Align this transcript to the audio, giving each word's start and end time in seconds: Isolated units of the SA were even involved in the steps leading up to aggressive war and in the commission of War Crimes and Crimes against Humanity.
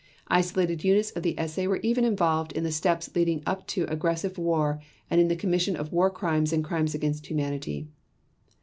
Isolated 0.29 0.83
units 0.83 1.11
of 1.11 1.21
the 1.21 1.35
SA 1.45 1.65
were 1.67 1.79
even 1.83 2.03
involved 2.03 2.53
in 2.53 2.63
the 2.63 2.71
steps 2.71 3.15
leading 3.15 3.43
up 3.45 3.67
to 3.67 3.83
aggressive 3.83 4.39
war 4.39 4.81
and 5.11 5.21
in 5.21 5.27
the 5.27 5.35
commission 5.35 5.75
of 5.75 5.93
War 5.93 6.09
Crimes 6.09 6.51
and 6.51 6.63
Crimes 6.63 6.95
against 6.95 7.27
Humanity. 7.27 7.87